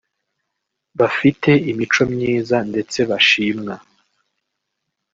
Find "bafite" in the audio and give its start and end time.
0.99-1.49